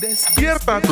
Despiértate. 0.00 0.88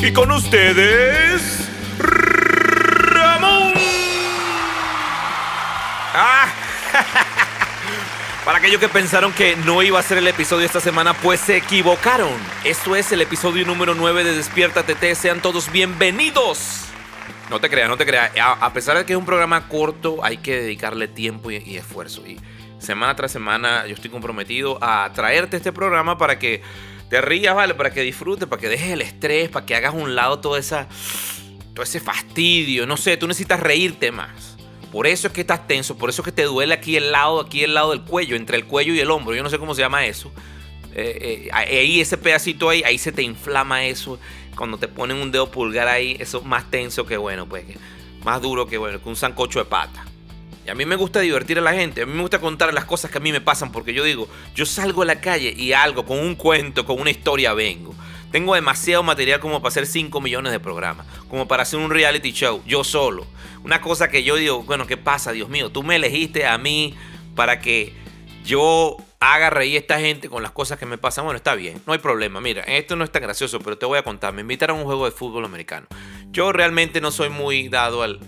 Y 0.00 0.12
con 0.12 0.30
ustedes, 0.32 1.57
aquellos 8.58 8.80
que 8.80 8.88
pensaron 8.88 9.32
que 9.32 9.54
no 9.54 9.84
iba 9.84 10.00
a 10.00 10.02
ser 10.02 10.18
el 10.18 10.26
episodio 10.26 10.66
esta 10.66 10.80
semana, 10.80 11.14
pues 11.14 11.38
se 11.38 11.56
equivocaron. 11.56 12.32
Esto 12.64 12.96
es 12.96 13.12
el 13.12 13.20
episodio 13.20 13.64
número 13.64 13.94
9 13.94 14.24
de 14.24 14.34
Despierta 14.34 14.82
TT. 14.82 15.14
Sean 15.14 15.40
todos 15.40 15.70
bienvenidos. 15.70 16.86
No 17.50 17.60
te 17.60 17.70
creas, 17.70 17.88
no 17.88 17.96
te 17.96 18.04
creas. 18.04 18.32
A, 18.36 18.72
pesar 18.72 18.98
de 18.98 19.04
que 19.04 19.12
es 19.12 19.18
un 19.18 19.24
programa 19.24 19.68
corto, 19.68 20.24
hay 20.24 20.38
que 20.38 20.60
dedicarle 20.60 21.06
tiempo 21.06 21.52
y, 21.52 21.76
esfuerzo. 21.76 22.26
Y 22.26 22.40
semana 22.80 23.14
tras 23.14 23.30
semana 23.30 23.86
yo 23.86 23.94
estoy 23.94 24.10
comprometido 24.10 24.76
a 24.82 25.08
traerte 25.14 25.56
este 25.56 25.70
programa 25.70 26.18
para 26.18 26.40
que 26.40 26.60
te 27.08 27.20
rías, 27.20 27.54
¿vale? 27.54 27.74
Para 27.74 27.92
que 27.92 28.02
disfrutes, 28.02 28.48
para 28.48 28.60
que 28.60 28.68
dejes 28.68 28.90
el 28.90 29.02
estrés, 29.02 29.50
para 29.50 29.66
que 29.66 29.76
hagas 29.76 29.94
a 29.94 29.96
un 29.96 30.16
lado 30.16 30.40
toda 30.40 30.58
esa, 30.58 30.88
todo 31.74 31.84
ese 31.84 32.00
fastidio. 32.00 32.88
No 32.88 32.96
sé, 32.96 33.16
tú 33.16 33.28
necesitas 33.28 33.60
reírte 33.60 34.10
más. 34.10 34.47
Por 34.92 35.06
eso 35.06 35.26
es 35.26 35.32
que 35.32 35.42
estás 35.42 35.66
tenso, 35.66 35.98
por 35.98 36.08
eso 36.08 36.22
es 36.22 36.26
que 36.26 36.32
te 36.32 36.44
duele 36.44 36.72
aquí 36.72 36.96
el 36.96 37.12
lado, 37.12 37.40
aquí 37.40 37.62
el 37.62 37.74
lado 37.74 37.90
del 37.90 38.02
cuello, 38.02 38.36
entre 38.36 38.56
el 38.56 38.64
cuello 38.64 38.94
y 38.94 39.00
el 39.00 39.10
hombro. 39.10 39.34
Yo 39.34 39.42
no 39.42 39.50
sé 39.50 39.58
cómo 39.58 39.74
se 39.74 39.82
llama 39.82 40.06
eso. 40.06 40.32
Eh, 40.94 41.46
eh, 41.46 41.48
ahí 41.52 42.00
ese 42.00 42.16
pedacito 42.16 42.70
ahí, 42.70 42.82
ahí 42.82 42.98
se 42.98 43.12
te 43.12 43.22
inflama 43.22 43.84
eso. 43.84 44.18
Cuando 44.56 44.78
te 44.78 44.88
ponen 44.88 45.18
un 45.18 45.30
dedo 45.30 45.50
pulgar 45.50 45.88
ahí, 45.88 46.16
eso 46.18 46.38
es 46.38 46.44
más 46.44 46.70
tenso 46.70 47.06
que 47.06 47.16
bueno, 47.16 47.48
pues 47.48 47.64
más 48.24 48.42
duro 48.42 48.66
que 48.66 48.78
bueno, 48.78 49.00
que 49.00 49.08
un 49.08 49.16
sancocho 49.16 49.58
de 49.58 49.66
pata. 49.66 50.04
Y 50.66 50.70
a 50.70 50.74
mí 50.74 50.84
me 50.84 50.96
gusta 50.96 51.20
divertir 51.20 51.58
a 51.58 51.62
la 51.62 51.72
gente, 51.72 52.02
a 52.02 52.06
mí 52.06 52.12
me 52.12 52.20
gusta 52.20 52.40
contar 52.40 52.74
las 52.74 52.84
cosas 52.84 53.10
que 53.10 53.18
a 53.18 53.20
mí 53.20 53.32
me 53.32 53.40
pasan, 53.40 53.72
porque 53.72 53.94
yo 53.94 54.04
digo, 54.04 54.28
yo 54.54 54.66
salgo 54.66 55.02
a 55.02 55.04
la 55.06 55.20
calle 55.20 55.54
y 55.56 55.72
algo, 55.72 56.04
con 56.04 56.18
un 56.18 56.34
cuento, 56.34 56.84
con 56.84 57.00
una 57.00 57.10
historia 57.10 57.54
vengo. 57.54 57.94
Tengo 58.30 58.54
demasiado 58.54 59.02
material 59.02 59.40
como 59.40 59.60
para 59.60 59.68
hacer 59.68 59.86
5 59.86 60.20
millones 60.20 60.52
de 60.52 60.60
programas, 60.60 61.06
como 61.28 61.48
para 61.48 61.62
hacer 61.62 61.78
un 61.78 61.90
reality 61.90 62.32
show, 62.32 62.62
yo 62.66 62.84
solo. 62.84 63.26
Una 63.64 63.80
cosa 63.80 64.08
que 64.08 64.22
yo 64.22 64.36
digo, 64.36 64.62
bueno, 64.62 64.86
¿qué 64.86 64.96
pasa, 64.96 65.32
Dios 65.32 65.48
mío? 65.48 65.70
Tú 65.70 65.82
me 65.82 65.96
elegiste 65.96 66.46
a 66.46 66.58
mí 66.58 66.94
para 67.34 67.60
que 67.60 67.94
yo 68.44 68.96
haga 69.20 69.50
reír 69.50 69.76
a 69.76 69.80
esta 69.80 70.00
gente 70.00 70.28
con 70.28 70.42
las 70.42 70.52
cosas 70.52 70.78
que 70.78 70.86
me 70.86 70.98
pasan. 70.98 71.24
Bueno, 71.24 71.36
está 71.36 71.54
bien, 71.54 71.82
no 71.86 71.92
hay 71.92 71.98
problema. 71.98 72.40
Mira, 72.40 72.62
esto 72.62 72.96
no 72.96 73.04
es 73.04 73.10
tan 73.10 73.22
gracioso, 73.22 73.58
pero 73.60 73.78
te 73.78 73.86
voy 73.86 73.98
a 73.98 74.02
contar. 74.02 74.32
Me 74.32 74.42
invitaron 74.42 74.76
a 74.76 74.80
un 74.80 74.86
juego 74.86 75.06
de 75.06 75.10
fútbol 75.10 75.44
americano. 75.44 75.86
Yo 76.30 76.52
realmente 76.52 77.00
no 77.00 77.10
soy 77.10 77.30
muy 77.30 77.68
dado 77.68 78.02
al, 78.02 78.20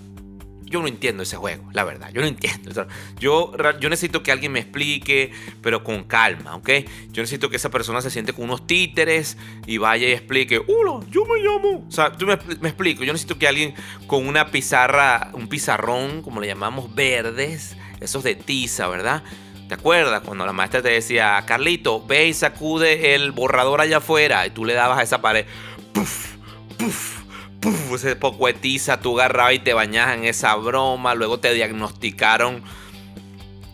yo 0.71 0.81
no 0.81 0.87
entiendo 0.87 1.25
ese 1.25 1.37
juego, 1.37 1.69
la 1.73 1.83
verdad. 1.85 2.11
Yo 2.15 2.21
no 2.21 2.29
entiendo. 2.29 2.87
Yo, 3.19 3.53
yo 3.81 3.89
necesito 3.89 4.23
que 4.23 4.31
alguien 4.31 4.53
me 4.53 4.61
explique, 4.61 5.33
pero 5.61 5.83
con 5.83 6.05
calma, 6.05 6.55
¿ok? 6.55 6.71
Yo 7.11 7.23
necesito 7.23 7.51
que 7.51 7.57
esa 7.57 7.71
persona 7.71 8.01
se 8.01 8.11
siente 8.11 8.33
con 8.33 8.45
unos 8.45 8.67
títeres 8.67 9.37
y 9.67 9.79
vaya 9.79 10.09
y 10.09 10.13
explique, 10.13 10.59
hola, 10.59 11.05
yo 11.11 11.25
me 11.27 11.41
llamo. 11.41 11.85
O 11.89 11.91
sea, 11.91 12.13
tú 12.13 12.25
me, 12.25 12.39
me 12.61 12.69
explico. 12.69 13.03
Yo 13.03 13.13
necesito 13.13 13.37
que 13.37 13.49
alguien 13.49 13.75
con 14.07 14.29
una 14.29 14.53
pizarra, 14.53 15.31
un 15.33 15.49
pizarrón, 15.49 16.23
como 16.23 16.41
le 16.41 16.47
llamamos, 16.47 16.95
verdes, 16.95 17.77
esos 18.01 18.23
de 18.23 18.37
tiza, 18.37 18.87
¿verdad? 18.87 19.25
¿Te 19.67 19.75
acuerdas 19.75 20.23
cuando 20.25 20.47
la 20.47 20.53
maestra 20.53 20.83
te 20.83 20.91
decía, 20.91 21.43
Carlito, 21.47 22.05
ve 22.07 22.29
y 22.29 22.35
sacude 22.35 23.15
el 23.17 23.33
borrador 23.33 23.81
allá 23.81 23.99
afuera? 23.99 24.47
Y 24.47 24.51
tú 24.51 24.65
le 24.65 24.75
dabas 24.75 24.99
a 24.99 25.03
esa 25.03 25.21
pared, 25.21 25.47
puff, 25.93 26.35
puff 26.79 27.20
Puf, 27.61 27.95
ese 27.95 28.17
poco 28.17 28.47
de 28.47 28.55
tiza, 28.55 29.01
tú 29.01 29.21
agarrabas 29.21 29.55
y 29.55 29.59
te 29.59 29.75
bañabas 29.75 30.17
en 30.17 30.25
esa 30.25 30.55
broma. 30.57 31.15
Luego 31.15 31.41
te 31.41 31.53
diagnosticaron 31.53 32.63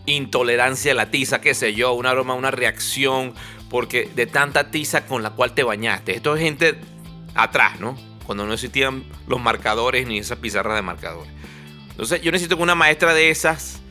intolerancia 0.05 0.93
a 0.93 0.95
la 0.95 1.11
tiza, 1.11 1.41
qué 1.41 1.53
sé 1.53 1.73
yo, 1.73 1.93
una 1.93 2.13
broma, 2.13 2.33
una 2.33 2.51
reacción, 2.51 3.33
porque 3.69 4.09
de 4.15 4.25
tanta 4.25 4.71
tiza 4.71 5.05
con 5.05 5.23
la 5.23 5.31
cual 5.31 5.53
te 5.53 5.63
bañaste. 5.63 6.15
Esto 6.15 6.35
es 6.35 6.41
gente 6.41 6.79
atrás, 7.35 7.79
¿no? 7.79 7.97
Cuando 8.25 8.45
no 8.45 8.53
existían 8.53 9.05
los 9.27 9.39
marcadores 9.39 10.07
ni 10.07 10.19
esas 10.19 10.39
pizarras 10.39 10.75
de 10.75 10.81
marcadores. 10.81 11.31
Entonces, 11.89 12.21
yo 12.21 12.31
necesito 12.31 12.57
que 12.57 12.63
una 12.63 12.75
maestra 12.75 13.13
de 13.13 13.29
esas, 13.29 13.81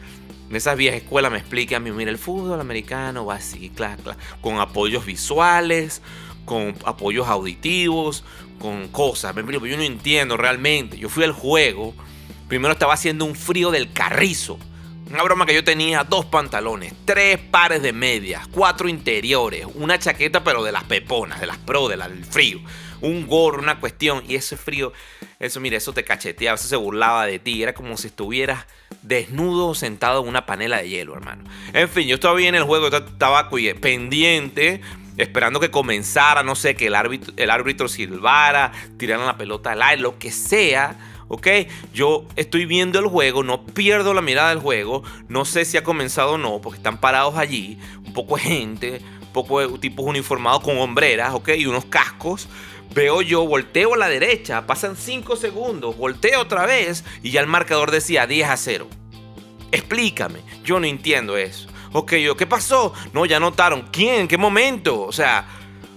de 0.49 0.59
esas 0.59 0.76
viejas 0.76 1.03
escuelas, 1.03 1.32
me 1.32 1.38
explique 1.38 1.75
a 1.75 1.81
mí, 1.81 1.91
mira, 1.91 2.10
el 2.10 2.19
fútbol 2.19 2.60
americano 2.60 3.26
va 3.26 3.37
así, 3.37 3.70
claro, 3.70 4.03
claro, 4.03 4.19
con 4.41 4.59
apoyos 4.59 5.04
visuales, 5.04 6.03
con 6.46 6.74
apoyos 6.86 7.28
auditivos, 7.28 8.24
con 8.58 8.88
cosas. 8.88 9.34
Yo 9.36 9.76
no 9.76 9.82
entiendo 9.82 10.38
realmente. 10.38 10.96
Yo 10.96 11.10
fui 11.10 11.24
al 11.24 11.32
juego. 11.32 11.94
Primero 12.48 12.72
estaba 12.72 12.94
haciendo 12.94 13.26
un 13.26 13.34
frío 13.34 13.70
del 13.70 13.92
carrizo. 13.92 14.58
Una 15.10 15.22
broma 15.22 15.46
que 15.46 15.54
yo 15.54 15.62
tenía 15.62 16.02
dos 16.02 16.24
pantalones, 16.24 16.92
tres 17.04 17.38
pares 17.38 17.80
de 17.80 17.92
medias, 17.92 18.48
cuatro 18.48 18.88
interiores, 18.88 19.64
una 19.74 20.00
chaqueta 20.00 20.42
pero 20.42 20.64
de 20.64 20.72
las 20.72 20.82
peponas, 20.82 21.40
de 21.40 21.46
las 21.46 21.58
pro, 21.58 21.86
de 21.86 21.96
del 21.96 22.24
frío, 22.24 22.58
un 23.00 23.28
gorro, 23.28 23.62
una 23.62 23.78
cuestión. 23.78 24.24
Y 24.26 24.34
ese 24.34 24.56
frío, 24.56 24.92
eso 25.38 25.60
mira, 25.60 25.76
eso 25.76 25.92
te 25.92 26.02
cacheteaba, 26.02 26.56
eso 26.56 26.66
se 26.66 26.74
burlaba 26.74 27.24
de 27.26 27.38
ti. 27.38 27.62
Era 27.62 27.72
como 27.72 27.96
si 27.96 28.08
estuvieras 28.08 28.66
desnudo 29.02 29.76
sentado 29.76 30.22
en 30.22 30.28
una 30.28 30.44
panela 30.44 30.78
de 30.78 30.88
hielo, 30.88 31.14
hermano. 31.14 31.44
En 31.72 31.88
fin, 31.88 32.08
yo 32.08 32.16
estaba 32.16 32.34
bien 32.34 32.56
en 32.56 32.62
el 32.62 32.66
juego, 32.66 32.88
estaba 32.88 33.48
pendiente 33.80 34.80
esperando 35.16 35.60
que 35.60 35.71
comenzara, 35.71 36.43
no 36.43 36.54
sé, 36.54 36.75
que 36.75 36.87
el 36.87 36.94
árbitro, 36.94 37.32
el 37.37 37.50
árbitro 37.50 37.88
silbara, 37.88 38.72
tiraran 38.97 39.27
la 39.27 39.37
pelota 39.37 39.72
al 39.72 39.82
aire, 39.82 40.03
lo 40.03 40.19
que 40.19 40.31
sea. 40.31 40.97
¿ok? 41.28 41.47
Yo 41.93 42.27
estoy 42.37 42.66
viendo 42.66 42.99
el 42.99 43.06
juego, 43.06 43.43
no 43.43 43.65
pierdo 43.66 44.15
la 44.15 44.22
mirada 44.22 44.50
del 44.50 44.59
juego, 44.59 45.03
no 45.28 45.44
sé 45.44 45.65
si 45.65 45.76
ha 45.76 45.84
comenzado 45.84 46.32
o 46.32 46.38
no, 46.38 46.60
porque 46.60 46.78
están 46.78 46.99
parados 46.99 47.37
allí, 47.37 47.78
un 48.05 48.12
poco 48.12 48.37
de 48.37 48.43
gente, 48.43 49.00
un 49.21 49.32
poco 49.32 49.60
de 49.60 49.78
tipos 49.78 50.06
uniformados 50.06 50.62
con 50.62 50.78
hombreras, 50.78 51.34
¿ok? 51.34 51.50
Y 51.56 51.66
unos 51.66 51.84
cascos. 51.87 52.49
Veo 52.94 53.21
yo, 53.21 53.47
volteo 53.47 53.94
a 53.94 53.97
la 53.97 54.09
derecha, 54.09 54.66
pasan 54.66 54.97
5 54.97 55.37
segundos, 55.37 55.97
volteo 55.99 56.41
otra 56.41 56.65
vez 56.66 57.05
y 57.22 57.31
ya 57.31 57.41
el 57.41 57.47
marcador 57.47 57.91
decía 57.91 58.26
10 58.26 58.49
a 58.49 58.56
0. 58.56 58.88
Explícame, 59.72 60.41
yo 60.65 60.81
no 60.81 60.87
entiendo 60.87 61.37
eso. 61.37 61.69
Ok, 61.98 62.16
yo, 62.16 62.36
¿qué 62.36 62.46
pasó? 62.46 62.92
No, 63.14 63.24
ya 63.24 63.40
notaron. 63.40 63.88
¿Quién? 63.90 64.20
¿En 64.20 64.28
qué 64.28 64.36
momento? 64.36 65.00
O 65.00 65.12
sea, 65.12 65.46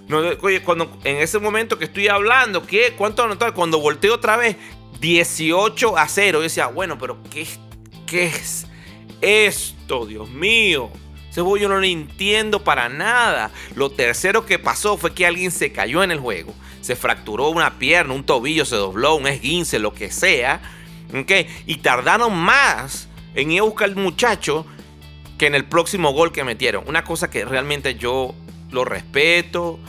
no, 0.07 0.19
oye, 0.41 0.61
cuando 0.61 0.97
en 1.03 1.17
ese 1.17 1.39
momento 1.39 1.77
que 1.77 1.83
estoy 1.83 2.07
hablando, 2.07 2.65
¿qué? 2.65 2.93
¿Cuánto 2.97 3.23
anotaron? 3.23 3.53
Cuando 3.53 3.81
volteo 3.81 4.13
otra 4.15 4.37
vez, 4.37 4.55
18 5.01 5.97
a 5.97 6.07
0. 6.07 6.37
Yo 6.37 6.43
decía, 6.43 6.67
bueno, 6.67 6.97
pero 6.97 7.21
¿qué, 7.29 7.45
qué 8.07 8.27
es 8.27 8.65
esto? 9.19 10.05
Dios 10.05 10.29
mío. 10.29 10.89
Ese 11.29 11.41
yo 11.41 11.67
no 11.67 11.77
lo 11.77 11.83
entiendo 11.83 12.63
para 12.63 12.87
nada. 12.87 13.51
Lo 13.75 13.89
tercero 13.89 14.45
que 14.45 14.57
pasó 14.57 14.95
fue 14.95 15.13
que 15.13 15.25
alguien 15.25 15.51
se 15.51 15.73
cayó 15.73 16.01
en 16.01 16.11
el 16.11 16.19
juego. 16.21 16.53
Se 16.79 16.95
fracturó 16.95 17.49
una 17.49 17.77
pierna, 17.77 18.13
un 18.13 18.23
tobillo, 18.23 18.63
se 18.63 18.77
dobló, 18.77 19.15
un 19.15 19.27
esguince, 19.27 19.79
lo 19.79 19.93
que 19.93 20.11
sea. 20.11 20.61
¿okay? 21.13 21.45
Y 21.65 21.79
tardaron 21.79 22.33
más 22.37 23.09
en 23.35 23.51
ir 23.51 23.59
a 23.59 23.63
buscar 23.63 23.89
al 23.89 23.97
muchacho 23.97 24.65
que 25.39 25.47
en 25.47 25.55
el 25.55 25.65
próximo 25.65 26.11
gol 26.11 26.31
que 26.31 26.43
metieron. 26.43 26.83
Una 26.85 27.03
cosa 27.03 27.31
que 27.31 27.45
realmente 27.45 27.95
yo 27.95 28.35
lo 28.71 28.85
respeto, 28.85 29.79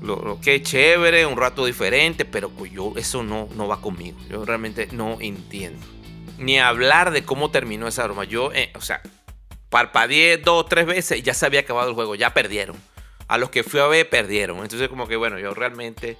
lo, 0.00 0.40
que 0.40 0.56
es 0.56 0.62
chévere, 0.62 1.26
un 1.26 1.36
rato 1.36 1.66
diferente, 1.66 2.24
pero 2.24 2.48
pues 2.48 2.72
yo 2.72 2.94
eso 2.96 3.22
no, 3.22 3.48
no 3.54 3.68
va 3.68 3.80
conmigo. 3.80 4.18
Yo 4.28 4.44
realmente 4.44 4.88
no 4.90 5.18
entiendo. 5.20 5.86
Ni 6.38 6.58
hablar 6.58 7.10
de 7.10 7.22
cómo 7.22 7.50
terminó 7.50 7.86
esa 7.86 8.04
broma. 8.04 8.24
Yo, 8.24 8.50
eh, 8.54 8.72
o 8.74 8.80
sea, 8.80 9.02
parpadeé 9.68 10.38
dos 10.38 10.64
o 10.64 10.64
tres 10.64 10.86
veces 10.86 11.18
y 11.18 11.22
ya 11.22 11.34
se 11.34 11.44
había 11.44 11.60
acabado 11.60 11.90
el 11.90 11.94
juego, 11.94 12.14
ya 12.14 12.32
perdieron. 12.32 12.76
A 13.28 13.38
los 13.38 13.50
que 13.50 13.62
fui 13.62 13.80
a 13.80 13.86
ver, 13.86 14.08
perdieron. 14.08 14.58
Entonces 14.58 14.88
como 14.88 15.06
que 15.06 15.16
bueno, 15.16 15.38
yo 15.38 15.54
realmente 15.54 16.16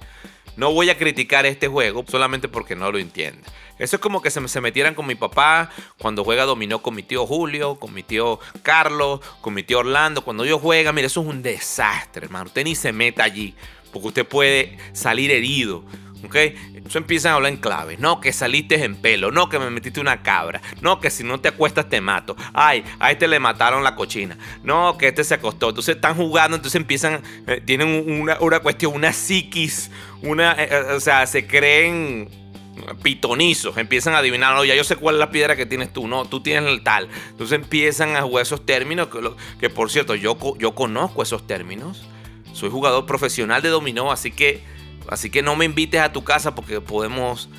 no 0.55 0.71
voy 0.71 0.89
a 0.89 0.97
criticar 0.97 1.45
este 1.45 1.67
juego 1.67 2.05
solamente 2.07 2.47
porque 2.47 2.75
no 2.75 2.91
lo 2.91 2.97
entiende. 2.97 3.41
Eso 3.77 3.95
es 3.95 4.01
como 4.01 4.21
que 4.21 4.29
se, 4.29 4.45
se 4.47 4.61
metieran 4.61 4.93
con 4.93 5.07
mi 5.07 5.15
papá 5.15 5.69
cuando 5.97 6.23
juega 6.23 6.43
dominó 6.43 6.81
con 6.81 6.95
mi 6.95 7.03
tío 7.03 7.25
Julio, 7.25 7.75
con 7.75 7.93
mi 7.93 8.03
tío 8.03 8.39
Carlos, 8.61 9.21
con 9.41 9.53
mi 9.53 9.63
tío 9.63 9.79
Orlando. 9.79 10.23
Cuando 10.23 10.45
yo 10.45 10.59
juega, 10.59 10.91
mire, 10.91 11.07
eso 11.07 11.21
es 11.21 11.27
un 11.27 11.41
desastre, 11.41 12.25
hermano. 12.25 12.47
Usted 12.47 12.65
ni 12.65 12.75
se 12.75 12.91
meta 12.91 13.23
allí 13.23 13.55
porque 13.91 14.07
usted 14.09 14.25
puede 14.25 14.77
salir 14.93 15.31
herido. 15.31 15.83
¿Ok? 16.23 16.35
Eso 16.85 16.97
empiezan 16.97 17.31
a 17.31 17.35
hablar 17.35 17.51
en 17.51 17.59
clave. 17.59 17.97
No, 17.97 18.19
que 18.19 18.33
saliste 18.33 18.83
en 18.83 18.95
pelo. 18.95 19.31
No, 19.31 19.49
que 19.49 19.59
me 19.59 19.69
metiste 19.69 19.99
una 19.99 20.21
cabra. 20.21 20.61
No, 20.81 20.99
que 20.99 21.09
si 21.09 21.23
no 21.23 21.39
te 21.39 21.49
acuestas 21.49 21.89
te 21.89 22.01
mato. 22.01 22.35
Ay, 22.53 22.83
a 22.99 23.11
este 23.11 23.27
le 23.27 23.39
mataron 23.39 23.83
la 23.83 23.95
cochina. 23.95 24.37
No, 24.63 24.97
que 24.97 25.07
este 25.07 25.23
se 25.23 25.35
acostó. 25.35 25.69
Entonces 25.69 25.95
están 25.95 26.15
jugando, 26.15 26.55
entonces 26.55 26.79
empiezan, 26.79 27.21
eh, 27.47 27.61
tienen 27.65 28.21
una, 28.21 28.37
una, 28.39 28.59
cuestión, 28.59 28.93
una 28.93 29.13
psiquis, 29.13 29.91
una, 30.21 30.53
eh, 30.53 30.69
eh, 30.71 30.93
o 30.95 30.99
sea, 30.99 31.25
se 31.25 31.47
creen 31.47 32.29
pitonizos, 33.03 33.77
empiezan 33.77 34.13
a 34.13 34.19
adivinar, 34.19 34.55
no, 34.55 34.63
ya 34.63 34.75
yo 34.75 34.83
sé 34.83 34.95
cuál 34.95 35.15
es 35.15 35.19
la 35.19 35.31
piedra 35.31 35.55
que 35.55 35.65
tienes 35.65 35.91
tú, 35.91 36.07
no, 36.07 36.25
tú 36.25 36.41
tienes 36.41 36.69
el 36.69 36.83
tal. 36.83 37.09
Entonces 37.29 37.59
empiezan 37.59 38.15
a 38.15 38.21
jugar 38.21 38.43
esos 38.43 38.65
términos, 38.65 39.07
que, 39.07 39.19
que 39.59 39.69
por 39.69 39.91
cierto, 39.91 40.15
yo, 40.15 40.37
yo 40.57 40.75
conozco 40.75 41.23
esos 41.23 41.45
términos. 41.45 42.05
Soy 42.53 42.69
jugador 42.69 43.05
profesional 43.05 43.61
de 43.61 43.69
dominó, 43.69 44.11
así 44.11 44.31
que, 44.31 44.63
así 45.09 45.29
que 45.29 45.41
no 45.41 45.55
me 45.55 45.65
invites 45.65 46.01
a 46.01 46.11
tu 46.11 46.23
casa 46.23 46.55
porque 46.55 46.81
podemos 46.81 47.49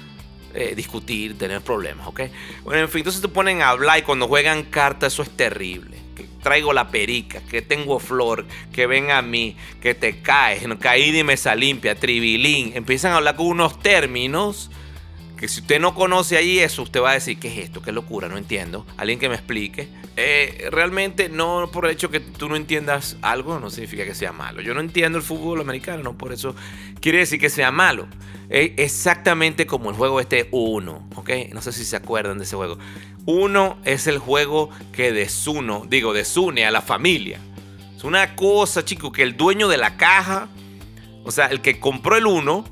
eh, 0.55 0.75
discutir, 0.75 1.39
tener 1.39 1.61
problemas, 1.61 2.09
¿ok? 2.09 2.23
Bueno, 2.65 2.83
en 2.83 2.89
fin, 2.89 3.01
entonces 3.01 3.23
te 3.23 3.29
ponen 3.29 3.63
a 3.63 3.71
hablar 3.71 4.01
y 4.01 4.03
cuando 4.03 4.27
juegan 4.27 4.65
cartas 4.65 5.13
eso 5.13 5.23
es 5.23 5.31
terrible. 5.31 5.97
Que 6.17 6.25
traigo 6.43 6.73
la 6.73 6.89
perica, 6.89 7.41
que 7.41 7.63
tengo 7.63 8.01
flor, 8.01 8.47
que 8.73 8.87
ven 8.87 9.11
a 9.11 9.23
mí, 9.23 9.57
que 9.81 9.95
te 9.95 10.21
caes, 10.23 10.67
no 10.67 10.79
caí 10.79 11.17
y 11.17 11.23
mesa 11.23 11.55
limpia, 11.55 11.95
tribilín. 11.95 12.73
Empiezan 12.75 13.13
a 13.13 13.17
hablar 13.19 13.37
con 13.37 13.47
unos 13.47 13.79
términos 13.81 14.71
que 15.41 15.49
si 15.49 15.63
usted 15.63 15.81
no 15.81 15.95
conoce 15.95 16.37
ahí 16.37 16.59
eso, 16.59 16.83
usted 16.83 17.01
va 17.01 17.13
a 17.13 17.15
decir, 17.15 17.39
¿qué 17.39 17.49
es 17.49 17.65
esto? 17.65 17.81
¿Qué 17.81 17.93
locura? 17.93 18.29
No 18.29 18.37
entiendo. 18.37 18.87
Alguien 18.99 19.19
que 19.19 19.31
me 19.31 19.37
explique. 19.37 19.89
Eh, 20.15 20.69
realmente 20.71 21.31
no 21.31 21.71
por 21.73 21.87
el 21.87 21.93
hecho 21.93 22.11
que 22.11 22.21
tú 22.21 22.51
no 22.51 22.57
entiendas 22.57 23.17
algo 23.23 23.59
no 23.59 23.71
significa 23.71 24.05
que 24.05 24.15
sea 24.15 24.33
malo. 24.33 24.61
Yo 24.61 24.75
no 24.75 24.83
entiendo 24.83 25.17
el 25.17 25.25
fútbol 25.25 25.63
americano, 25.63 26.03
no 26.03 26.19
por 26.19 26.35
eso 26.35 26.55
quiere 27.01 27.21
decir 27.21 27.41
que 27.41 27.49
sea 27.49 27.71
malo. 27.71 28.07
Es 28.51 28.73
exactamente 28.77 29.67
como 29.67 29.89
el 29.89 29.97
juego 29.97 30.21
este 30.21 30.49
Uno, 30.51 31.09
¿ok? 31.17 31.31
No 31.55 31.63
sé 31.63 31.73
si 31.73 31.87
se 31.87 31.97
acuerdan 31.97 32.37
de 32.37 32.45
ese 32.45 32.57
juego. 32.57 32.77
Uno 33.25 33.79
es 33.87 34.07
el 34.09 34.19
juego 34.19 34.69
que 34.93 35.11
desuno, 35.11 35.87
digo, 35.89 36.13
desune 36.13 36.67
a 36.67 36.71
la 36.71 36.83
familia. 36.83 37.41
Es 37.97 38.05
una 38.05 38.37
cosa, 38.37 38.85
chico, 38.85 39.11
que 39.11 39.23
el 39.23 39.39
dueño 39.39 39.69
de 39.69 39.79
la 39.79 39.97
caja, 39.97 40.49
o 41.25 41.31
sea, 41.31 41.47
el 41.47 41.63
que 41.63 41.81
compró 41.81 42.19
el 42.19 42.27
Uno, 42.27 42.67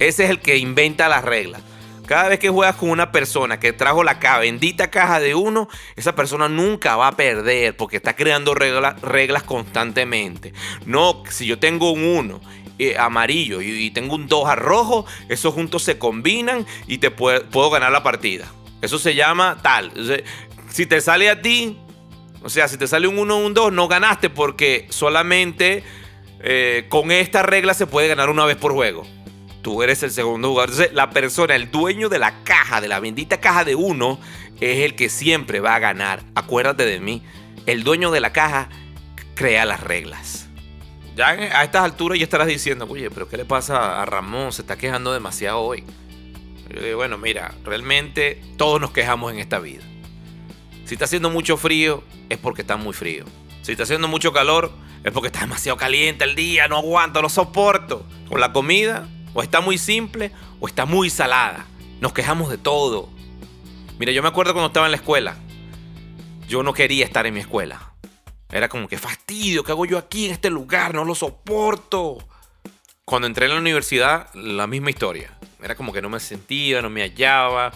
ese 0.00 0.24
es 0.24 0.30
el 0.30 0.40
que 0.40 0.56
inventa 0.56 1.08
las 1.08 1.24
reglas. 1.24 1.62
Cada 2.12 2.28
vez 2.28 2.38
que 2.40 2.50
juegas 2.50 2.76
con 2.76 2.90
una 2.90 3.10
persona 3.10 3.58
que 3.58 3.72
trajo 3.72 4.04
la 4.04 4.18
bendita 4.38 4.90
caja 4.90 5.18
de 5.18 5.34
uno, 5.34 5.70
esa 5.96 6.14
persona 6.14 6.46
nunca 6.46 6.94
va 6.94 7.06
a 7.06 7.16
perder 7.16 7.74
porque 7.74 7.96
está 7.96 8.14
creando 8.14 8.54
reglas 8.54 9.42
constantemente. 9.44 10.52
No, 10.84 11.22
si 11.30 11.46
yo 11.46 11.58
tengo 11.58 11.90
un 11.90 12.04
uno 12.04 12.42
eh, 12.78 12.98
amarillo 12.98 13.62
y, 13.62 13.90
tengo 13.92 14.16
un 14.16 14.28
2 14.28 14.46
a 14.46 14.56
rojo, 14.56 15.06
esos 15.30 15.54
juntos 15.54 15.84
se 15.84 15.96
combinan 15.96 16.66
y 16.86 16.98
te 16.98 17.10
puedo 17.10 17.70
ganar 17.70 17.90
la 17.90 18.02
partida. 18.02 18.44
Eso 18.82 18.98
se 18.98 19.14
llama 19.14 19.56
tal. 19.62 19.90
si 20.68 20.84
te 20.84 21.00
sale 21.00 21.30
a 21.30 21.40
ti, 21.40 21.78
o 22.42 22.50
sea, 22.50 22.68
si 22.68 22.76
te 22.76 22.86
sale 22.86 23.08
un 23.08 23.18
1 23.18 23.34
o 23.34 23.38
un 23.38 23.54
2, 23.54 23.72
no 23.72 23.88
ganaste 23.88 24.28
porque 24.28 24.86
solamente 24.90 25.82
eh, 26.40 26.84
con 26.90 27.10
esta 27.10 27.42
regla 27.42 27.72
se 27.72 27.86
puede 27.86 28.08
ganar 28.08 28.28
una 28.28 28.44
vez 28.44 28.58
por 28.58 28.74
juego 28.74 29.06
tú 29.62 29.82
eres 29.82 30.02
el 30.02 30.10
segundo 30.10 30.50
jugador. 30.50 30.70
Entonces, 30.70 30.94
la 30.94 31.10
persona, 31.10 31.54
el 31.54 31.70
dueño 31.70 32.08
de 32.08 32.18
la 32.18 32.42
caja, 32.44 32.80
de 32.80 32.88
la 32.88 33.00
bendita 33.00 33.40
caja 33.40 33.64
de 33.64 33.74
uno, 33.74 34.18
es 34.60 34.80
el 34.80 34.94
que 34.94 35.08
siempre 35.08 35.60
va 35.60 35.76
a 35.76 35.78
ganar. 35.78 36.22
Acuérdate 36.34 36.84
de 36.84 37.00
mí. 37.00 37.22
El 37.66 37.84
dueño 37.84 38.10
de 38.10 38.20
la 38.20 38.32
caja 38.32 38.68
crea 39.34 39.64
las 39.64 39.80
reglas. 39.80 40.48
Ya 41.16 41.28
a 41.28 41.64
estas 41.64 41.84
alturas 41.84 42.18
ya 42.18 42.24
estarás 42.24 42.46
diciendo, 42.46 42.86
oye, 42.88 43.10
pero 43.10 43.28
¿qué 43.28 43.36
le 43.36 43.44
pasa 43.44 44.02
a 44.02 44.04
Ramón? 44.06 44.52
Se 44.52 44.62
está 44.62 44.76
quejando 44.76 45.12
demasiado 45.12 45.60
hoy. 45.60 45.84
Yo 46.74 46.82
digo, 46.82 46.96
bueno, 46.96 47.18
mira, 47.18 47.54
realmente 47.64 48.40
todos 48.56 48.80
nos 48.80 48.92
quejamos 48.92 49.32
en 49.32 49.38
esta 49.38 49.58
vida. 49.58 49.82
Si 50.86 50.94
está 50.94 51.04
haciendo 51.04 51.30
mucho 51.30 51.56
frío, 51.56 52.02
es 52.28 52.38
porque 52.38 52.62
está 52.62 52.76
muy 52.76 52.94
frío. 52.94 53.24
Si 53.60 53.72
está 53.72 53.84
haciendo 53.84 54.08
mucho 54.08 54.32
calor, 54.32 54.72
es 55.04 55.12
porque 55.12 55.28
está 55.28 55.40
demasiado 55.40 55.76
caliente 55.76 56.24
el 56.24 56.34
día, 56.34 56.66
no 56.68 56.78
aguanto, 56.78 57.20
no 57.20 57.28
soporto. 57.28 58.06
Con 58.28 58.40
la 58.40 58.52
comida, 58.52 59.06
o 59.34 59.42
está 59.42 59.60
muy 59.60 59.78
simple 59.78 60.32
o 60.60 60.68
está 60.68 60.84
muy 60.84 61.10
salada. 61.10 61.66
Nos 62.00 62.12
quejamos 62.12 62.50
de 62.50 62.58
todo. 62.58 63.08
Mira, 63.98 64.12
yo 64.12 64.22
me 64.22 64.28
acuerdo 64.28 64.52
cuando 64.52 64.68
estaba 64.68 64.86
en 64.86 64.92
la 64.92 64.96
escuela. 64.96 65.36
Yo 66.48 66.62
no 66.62 66.72
quería 66.72 67.04
estar 67.04 67.26
en 67.26 67.34
mi 67.34 67.40
escuela. 67.40 67.92
Era 68.50 68.68
como 68.68 68.88
que 68.88 68.98
fastidio, 68.98 69.64
¿qué 69.64 69.72
hago 69.72 69.86
yo 69.86 69.96
aquí 69.96 70.26
en 70.26 70.32
este 70.32 70.50
lugar? 70.50 70.94
No 70.94 71.04
lo 71.04 71.14
soporto. 71.14 72.18
Cuando 73.04 73.26
entré 73.26 73.46
en 73.46 73.52
la 73.52 73.58
universidad, 73.58 74.32
la 74.34 74.66
misma 74.66 74.90
historia. 74.90 75.30
Era 75.62 75.74
como 75.74 75.92
que 75.92 76.02
no 76.02 76.10
me 76.10 76.20
sentía, 76.20 76.82
no 76.82 76.90
me 76.90 77.02
hallaba. 77.02 77.72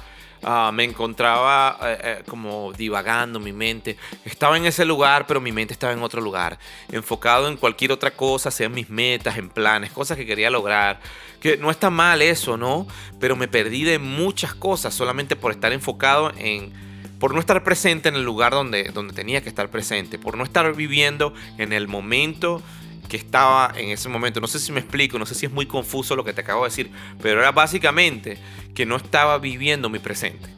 Ah, 0.49 0.71
me 0.73 0.85
encontraba 0.85 1.77
eh, 1.83 1.99
eh, 2.05 2.23
como 2.29 2.73
divagando 2.73 3.41
mi 3.41 3.53
mente. 3.53 3.97
Estaba 4.25 4.57
en 4.57 4.65
ese 4.65 4.85
lugar, 4.85 5.27
pero 5.27 5.41
mi 5.41 5.51
mente 5.51 5.73
estaba 5.73 5.93
en 5.93 6.01
otro 6.05 6.21
lugar. 6.21 6.57
Enfocado 6.93 7.49
en 7.49 7.57
cualquier 7.57 7.91
otra 7.91 8.13
cosa, 8.13 8.53
sean 8.53 8.71
mis 8.71 8.89
metas, 8.89 9.39
en 9.39 9.49
planes, 9.49 9.91
cosas 9.91 10.17
que 10.17 10.25
quería 10.25 10.49
lograr. 10.49 11.01
Que 11.41 11.57
no 11.57 11.69
está 11.69 11.91
mal 11.91 12.23
eso, 12.23 12.57
¿no? 12.57 12.87
Pero 13.19 13.35
me 13.35 13.49
perdí 13.49 13.83
de 13.83 13.99
muchas 13.99 14.55
cosas 14.55 14.95
solamente 14.95 15.35
por 15.35 15.51
estar 15.51 15.73
enfocado 15.73 16.33
en... 16.39 16.73
Por 17.19 17.35
no 17.35 17.41
estar 17.41 17.65
presente 17.65 18.09
en 18.09 18.15
el 18.15 18.23
lugar 18.23 18.53
donde, 18.53 18.85
donde 18.85 19.15
tenía 19.15 19.43
que 19.43 19.49
estar 19.49 19.69
presente. 19.69 20.17
Por 20.17 20.37
no 20.37 20.45
estar 20.45 20.73
viviendo 20.77 21.35
en 21.59 21.73
el 21.73 21.89
momento 21.89 22.63
que 23.09 23.17
estaba 23.17 23.73
en 23.77 23.91
ese 23.91 24.09
momento. 24.09 24.41
No 24.41 24.47
sé 24.47 24.59
si 24.59 24.73
me 24.73 24.81
explico, 24.81 25.19
no 25.19 25.27
sé 25.27 25.35
si 25.35 25.47
es 25.47 25.53
muy 25.53 25.67
confuso 25.67 26.15
lo 26.15 26.25
que 26.25 26.33
te 26.33 26.43
acabo 26.43 26.63
de 26.65 26.71
decir, 26.71 26.91
pero 27.23 27.41
era 27.41 27.53
básicamente 27.53 28.39
que 28.77 28.87
no 28.87 28.95
estaba 28.95 29.39
viviendo 29.39 29.89
mi 29.89 29.99
presente. 29.99 30.49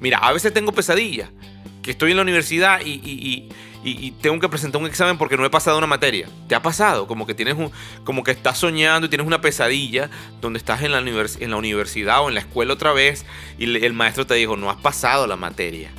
Mira, 0.00 0.18
a 0.18 0.32
veces 0.32 0.52
tengo 0.54 0.72
pesadillas, 0.72 1.28
que 1.82 1.90
estoy 1.92 2.10
en 2.10 2.16
la 2.16 2.22
universidad 2.22 2.80
y, 2.84 3.48
tengo 4.20 4.40
que 4.40 4.48
presentar 4.48 4.80
un 4.80 4.88
examen 4.88 5.16
porque 5.16 5.36
no 5.36 5.44
he 5.44 5.50
pasado 5.50 5.78
una 5.78 5.86
materia. 5.86 6.28
¿Te 6.48 6.54
ha 6.54 6.62
pasado? 6.62 7.06
Como 7.06 7.26
que 7.26 7.34
tienes 7.34 7.54
un, 7.54 7.70
como 8.04 8.24
que 8.24 8.32
estás 8.32 8.58
soñando 8.58 9.06
y 9.06 9.08
tienes 9.08 9.26
una 9.26 9.40
pesadilla 9.40 10.10
donde 10.40 10.58
estás 10.58 10.82
en 10.82 10.92
la, 10.92 10.98
en 10.98 11.50
la 11.50 11.56
universidad 11.56 12.22
o 12.22 12.28
en 12.28 12.34
la 12.34 12.40
escuela 12.40 12.72
otra 12.72 12.92
vez 12.92 13.24
y 13.58 13.64
el 13.64 13.92
maestro 13.92 14.26
te 14.26 14.34
dijo, 14.34 14.56
no 14.56 14.70
has 14.70 14.76
pasado 14.76 15.26
la 15.26 15.36
materia. 15.36 15.90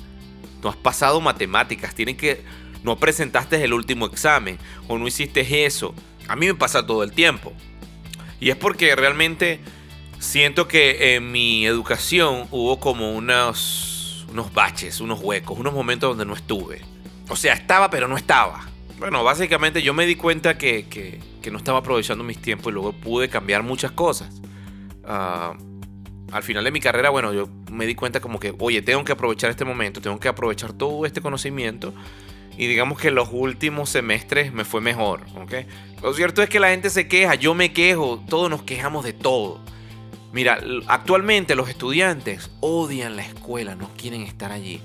No 0.62 0.70
has 0.70 0.76
pasado 0.76 1.22
matemáticas, 1.22 1.96
tienes 1.96 2.18
que 2.18 2.44
no 2.84 2.98
presentaste 2.98 3.64
el 3.64 3.74
último 3.74 4.08
examen 4.08 4.58
o 4.88 4.98
no 4.98 5.08
hiciste 5.08 5.66
eso. 5.66 5.96
A 6.28 6.36
mí 6.36 6.48
me 6.48 6.56
pasa 6.56 6.86
todo 6.86 7.04
el 7.04 7.12
tiempo. 7.12 7.54
Y 8.40 8.50
es 8.50 8.56
porque 8.56 8.96
realmente 8.96 9.62
siento 10.20 10.68
que 10.68 11.16
en 11.16 11.32
mi 11.32 11.66
educación 11.66 12.48
hubo 12.52 12.80
como 12.80 13.14
unos, 13.14 14.26
unos 14.30 14.54
baches, 14.54 15.02
unos 15.02 15.20
huecos, 15.22 15.58
unos 15.58 15.74
momentos 15.74 16.10
donde 16.10 16.26
no 16.26 16.34
estuve. 16.34 16.82
O 17.30 17.36
sea, 17.36 17.54
estaba 17.54 17.90
pero 17.90 18.08
no 18.08 18.18
estaba. 18.18 18.68
Bueno, 19.00 19.24
básicamente 19.24 19.82
yo 19.82 19.94
me 19.94 20.06
di 20.06 20.16
cuenta 20.16 20.58
que, 20.58 21.20
no 21.50 21.58
estaba 21.58 21.80
aprovechando 21.80 22.24
mis 22.24 22.40
tiempos 22.40 22.72
y 22.72 22.74
luego 22.74 22.92
pude 22.94 23.30
cambiar 23.30 23.64
muchas 23.64 23.92
cosas. 23.92 24.42
Ah, 25.04 25.56
al 26.32 26.44
final 26.44 26.64
de 26.64 26.72
mi 26.72 26.80
carrera, 26.80 27.10
bueno, 27.10 27.34
yo 27.34 27.50
me 27.72 27.88
di 27.88 27.96
cuenta 27.96 28.20
como 28.20 28.40
que, 28.40 28.54
oye, 28.60 28.82
tengo 28.82 29.04
que 29.04 29.14
aprovechar 29.14 29.50
este 29.50 29.66
momento, 29.66 30.02
tengo 30.02 30.20
que 30.20 30.28
aprovechar 30.28 30.74
todo 30.74 31.06
este 31.06 31.22
conocimiento 31.22 31.94
y 32.56 32.68
digamos 32.68 33.00
que 33.00 33.10
los 33.10 33.30
últimos 33.32 33.90
semestres 33.90 34.54
me 34.54 34.66
fue 34.66 34.82
mejor, 34.82 35.22
¿ok? 35.42 35.54
Lo 36.04 36.14
cierto 36.14 36.44
es 36.44 36.50
que 36.50 36.60
la 36.60 36.70
gente 36.70 36.90
se 36.90 37.08
queja, 37.08 37.36
yo 37.36 37.56
me 37.56 37.74
quejo, 37.74 38.24
todos 38.30 38.50
nos 38.50 38.64
quejamos 38.64 39.06
de 39.06 39.14
todo. 39.14 39.64
Mira, 40.32 40.60
actualmente 40.88 41.56
los 41.56 41.70
estudiantes 41.70 42.52
odian 42.60 43.16
la 43.16 43.24
escuela, 43.24 43.76
no 43.76 43.90
quieren 43.98 44.22
estar 44.22 44.52
allí. 44.52 44.82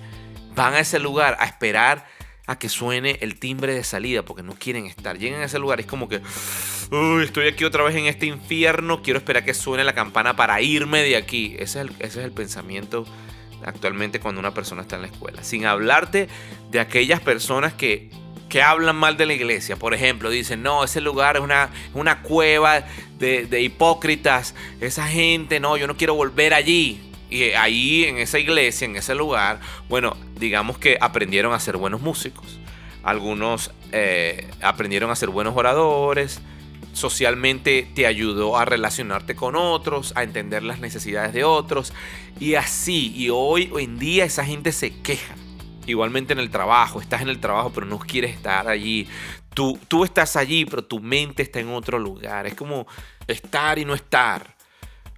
Van 0.55 0.75
a 0.75 0.81
ese 0.81 0.99
lugar 0.99 1.37
a 1.39 1.45
esperar 1.45 2.07
a 2.47 2.59
que 2.59 2.69
suene 2.69 3.19
el 3.21 3.39
timbre 3.39 3.75
de 3.75 3.85
salida 3.85 4.23
porque 4.23 4.43
no 4.43 4.55
quieren 4.55 4.87
estar. 4.87 5.19
Llegan 5.19 5.43
a 5.43 5.45
ese 5.45 5.59
lugar 5.59 5.81
y 5.81 5.83
es 5.83 5.89
como 5.89 6.09
que, 6.09 6.21
Uy, 6.91 7.25
estoy 7.25 7.49
aquí 7.49 7.65
otra 7.65 7.83
vez 7.83 7.97
en 7.97 8.07
este 8.07 8.27
infierno, 8.27 9.03
quiero 9.03 9.19
esperar 9.19 9.45
que 9.45 9.55
suene 9.55 9.85
la 9.85 9.95
campana 9.95 10.37
para 10.37 10.61
irme 10.61 11.03
de 11.03 11.17
aquí. 11.17 11.57
Es 11.59 11.77
el, 11.77 11.91
ese 11.99 12.21
es 12.21 12.25
el 12.25 12.33
pensamiento 12.33 13.07
actualmente 13.65 14.21
cuando 14.21 14.41
una 14.41 14.53
persona 14.53 14.83
está 14.83 14.97
en 14.97 15.03
la 15.03 15.09
escuela. 15.09 15.43
Sin 15.43 15.67
hablarte 15.67 16.29
de 16.71 16.81
aquellas 16.81 17.21
personas 17.21 17.73
que, 17.73 18.11
que 18.49 18.63
hablan 18.63 18.97
mal 18.97 19.17
de 19.17 19.27
la 19.27 19.35
iglesia. 19.35 19.77
Por 19.77 19.95
ejemplo, 19.95 20.31
dicen, 20.31 20.63
no, 20.63 20.85
ese 20.85 21.01
lugar 21.01 21.37
es 21.37 21.43
una, 21.43 21.71
una 21.93 22.23
cueva 22.23 22.85
de, 23.19 23.47
de 23.47 23.63
hipócritas. 23.63 24.55
Esa 24.81 25.07
gente, 25.07 25.61
no, 25.61 25.77
yo 25.77 25.87
no 25.87 25.97
quiero 25.97 26.15
volver 26.15 26.55
allí. 26.55 27.01
Y 27.31 27.51
ahí 27.53 28.05
en 28.05 28.19
esa 28.19 28.39
iglesia, 28.39 28.85
en 28.85 28.97
ese 28.97 29.15
lugar, 29.15 29.61
bueno, 29.89 30.17
digamos 30.39 30.79
que 30.79 30.99
aprendieron 31.01 31.53
a 31.53 31.61
ser 31.61 31.77
buenos 31.77 32.01
músicos. 32.01 32.61
Algunos 33.03 33.73
eh, 33.93 34.49
aprendieron 34.63 35.11
a 35.11 35.17
ser 35.17 35.29
buenos 35.31 35.57
oradores, 35.57 36.41
socialmente 36.93 37.91
te 37.95 38.07
ayudó 38.07 38.57
a 38.57 38.65
relacionarte 38.65 39.35
con 39.35 39.57
otros, 39.57 40.13
a 40.17 40.23
entender 40.23 40.63
las 40.63 40.79
necesidades 40.79 41.33
de 41.33 41.45
otros 41.45 41.93
y 42.41 42.55
así. 42.55 43.13
Y 43.15 43.31
hoy, 43.31 43.71
hoy 43.73 43.85
en 43.85 43.99
día 43.99 44.25
esa 44.25 44.45
gente 44.45 44.73
se 44.73 44.93
queja. 45.03 45.35
Igualmente 45.87 46.33
en 46.33 46.39
el 46.39 46.51
trabajo, 46.51 47.01
estás 47.01 47.23
en 47.23 47.29
el 47.29 47.41
trabajo 47.41 47.71
pero 47.75 47.87
no 47.87 47.99
quieres 47.99 48.35
estar 48.35 48.69
allí. 48.69 49.09
Tú, 49.55 49.79
tú 49.89 50.05
estás 50.05 50.37
allí 50.37 50.65
pero 50.65 50.85
tu 50.85 51.01
mente 51.01 51.43
está 51.43 51.61
en 51.61 51.69
otro 51.69 51.99
lugar. 51.99 52.47
Es 52.47 52.55
como 52.55 52.87
estar 53.27 53.79
y 53.79 53.85
no 53.85 53.95
estar. 53.95 54.57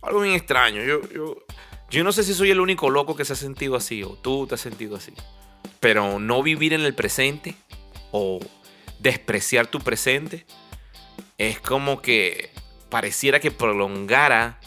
Algo 0.03 0.21
bien 0.21 0.35
extraño. 0.35 0.83
Yo, 0.83 1.01
yo, 1.11 1.37
yo 1.91 2.05
no 2.05 2.13
sé 2.13 2.25
si 2.25 2.35
soy 2.35 2.51
el 2.51 2.61
único 2.61 2.91
loco 2.91 3.15
que 3.17 3.25
se 3.25 3.33
ha 3.33 3.37
sentido 3.37 3.77
así 3.77 4.03
o 4.03 4.11
tú 4.11 4.47
te 4.47 4.57
has 4.57 4.61
sentido 4.61 4.97
así. 4.97 5.13
Pero 5.81 6.19
no 6.19 6.43
vivir 6.43 6.73
en 6.73 6.81
el 6.81 6.95
presente 6.95 7.55
o 8.11 8.41
despreciar 8.99 9.67
tu 9.67 9.81
presente 9.81 10.47
es 11.39 11.61
como 11.61 12.01
que 12.01 12.51
pareciera 12.89 13.41
que 13.41 13.51
prolongara 13.51 14.59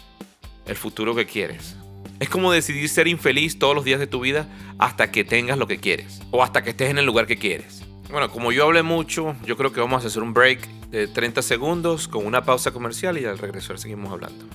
el 0.66 0.76
futuro 0.76 1.16
que 1.16 1.26
quieres. 1.26 1.76
Es 2.20 2.28
como 2.28 2.52
decidir 2.52 2.90
ser 2.90 3.08
infeliz 3.08 3.58
todos 3.60 3.74
los 3.74 3.86
días 3.86 3.98
de 3.98 4.06
tu 4.06 4.20
vida 4.20 4.46
hasta 4.78 5.10
que 5.10 5.24
tengas 5.24 5.58
lo 5.58 5.68
que 5.68 5.78
quieres 5.78 6.22
o 6.32 6.44
hasta 6.44 6.64
que 6.64 6.72
estés 6.72 6.90
en 6.90 6.98
el 6.98 7.06
lugar 7.06 7.28
que 7.28 7.38
quieres. 7.38 7.82
Bueno, 8.10 8.30
como 8.30 8.52
yo 8.52 8.66
hablé 8.66 8.84
mucho, 8.84 9.38
yo 9.46 9.56
creo 9.56 9.72
que 9.72 9.80
vamos 9.80 10.04
a 10.04 10.08
hacer 10.08 10.22
un 10.22 10.34
break 10.34 10.68
de 10.90 11.08
30 11.08 11.42
segundos 11.42 12.10
con 12.10 12.26
una 12.26 12.44
pausa 12.44 12.72
comercial 12.72 13.18
y 13.18 13.26
al 13.26 13.38
regresar 13.38 13.80
seguimos 13.80 14.12
hablando. 14.12 14.46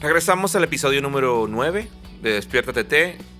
Regresamos 0.00 0.54
al 0.54 0.62
episodio 0.62 1.02
número 1.02 1.46
9 1.48 1.88
de 2.22 2.32
Despierta 2.34 2.72
TT. 2.72 2.92